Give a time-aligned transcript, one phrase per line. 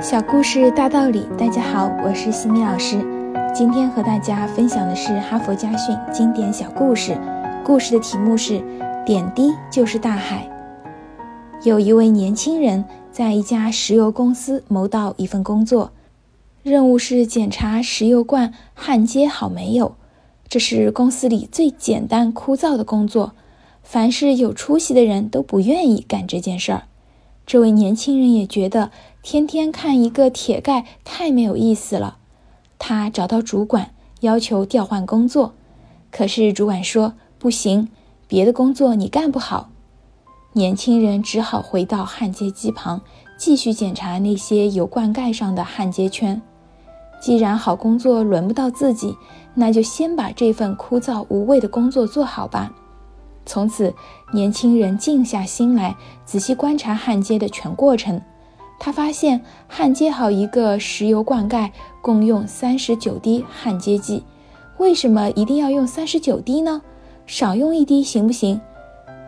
[0.00, 2.98] 小故事大道理，大家好，我是西米老师。
[3.54, 7.16] 今天和大家分享的是哈佛家训经典小故事，
[7.64, 8.60] 故事的题目是
[9.06, 10.50] “点滴就是大海”。
[11.62, 15.92] 有一位年轻人在一家石油公司谋到一份工作，
[16.64, 19.94] 任务是检查石油罐焊接好没有。
[20.48, 23.32] 这是公司里最简单枯燥的工作，
[23.84, 26.82] 凡是有出息的人都不愿意干这件事儿。
[27.46, 28.90] 这位年轻人也觉得
[29.24, 32.18] 天天看一个铁盖太没有意思了，
[32.78, 35.54] 他找到主管要求调换工作，
[36.12, 37.88] 可是主管说不行，
[38.28, 39.70] 别的工作你干不好。
[40.52, 43.00] 年轻人只好回到焊接机旁，
[43.38, 46.40] 继续检查那些油罐盖上的焊接圈。
[47.18, 49.16] 既然好工作轮不到自己，
[49.54, 52.70] 那就先把这份枯燥无味的工作做好吧。
[53.46, 53.94] 从此，
[54.34, 55.96] 年轻人静下心来，
[56.26, 58.20] 仔细观察焊接的全过程。
[58.78, 64.22] 他发现，焊接好一个石油罐盖共用三十九滴焊接剂。
[64.78, 66.82] 为什么一定要用三十九滴呢？
[67.26, 68.60] 少用一滴行不行？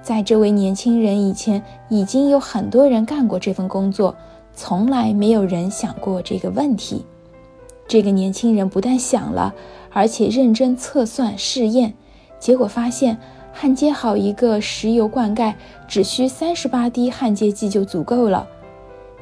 [0.03, 4.15] 在这位年轻人以前，已经有很多人干过这份工作，
[4.55, 7.05] 从来没有人想过这个问题。
[7.89, 9.55] 这个年轻人不但想了，
[9.93, 11.95] 而且认真测算试验，
[12.39, 13.17] 结果发现。
[13.59, 15.57] 焊接好一个石油罐盖
[15.89, 18.47] 只需三十八滴焊接剂就足够了。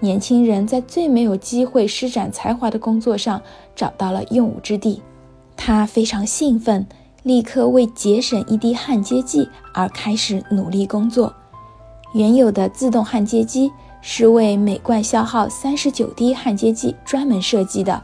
[0.05, 3.41] 年轻人在最没有机会施展才华的工作上
[3.75, 5.01] 找到了用武之地，
[5.57, 6.87] 他非常兴奋，
[7.23, 11.33] 立刻为节省一滴焊接剂而开始努力工作。
[12.13, 18.03] 原有的自动焊接机是为每罐消耗三十九滴焊接剂专门设计的，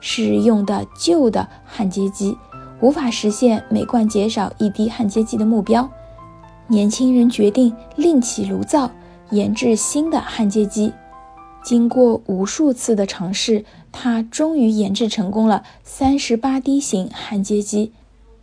[0.00, 2.34] 是用的旧的焊接机。
[2.80, 5.86] 无法实现每罐减少一滴焊接剂的目标，
[6.66, 8.90] 年轻人决定另起炉灶，
[9.32, 10.90] 研制新的焊接机。
[11.62, 17.92] 经过无数次的尝试，他终于研制成功了三十八滴型焊接机。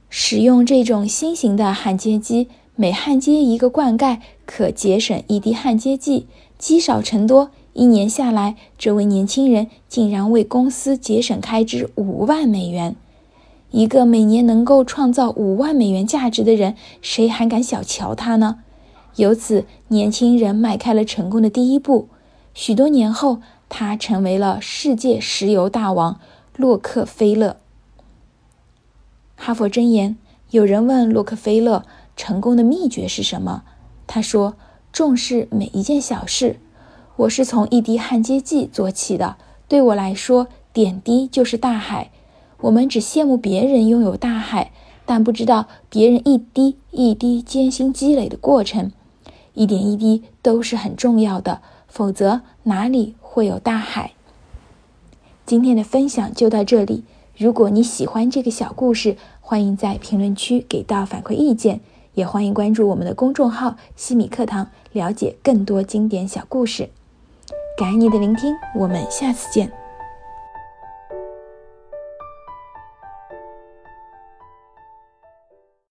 [0.09, 6.27] 使用这种新型的焊接机，每焊接一个罐盖可节省一滴焊接剂，
[6.57, 12.95] 积少成多，一年下来，这位年轻人竟然为公司节省开支五万美元。
[13.71, 18.59] 一个每年能够创造五万美元价值的人，谁还敢小瞧他呢？
[19.17, 22.07] 由此，年轻人迈开了成功的第一步。
[22.61, 23.39] 许多年后，
[23.69, 26.19] 他成为了世界石油大王
[26.57, 27.55] 洛克菲勒。
[29.37, 30.17] 哈佛箴言：
[30.51, 31.85] 有人问洛克菲勒
[32.17, 33.63] 成功的秘诀是什么？
[34.05, 34.55] 他说
[34.91, 36.59] ：“重视每一件小事。
[37.15, 39.37] 我是从一滴焊接剂做起的，
[39.69, 42.11] 对我来说，点滴就是大海。”
[42.59, 44.73] 我们只羡慕别人拥有大海，
[45.05, 48.91] 但不知道别人一滴一滴艰辛积累的过程，
[49.59, 51.59] 一点一滴都是很重要的，
[51.89, 54.13] 否则哪里会有大海？
[55.45, 57.03] 今天的分享就到这里。
[57.35, 61.81] 如果你喜欢这个小故事，欢迎在评论区给到反馈意见，
[62.13, 66.89] 也欢迎关注我们的公众号“西米课堂”，了解更多经典小故事。
[67.77, 69.78] 感恩你的聆听，我们下次见。